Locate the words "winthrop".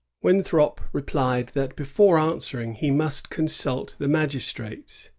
0.23-0.81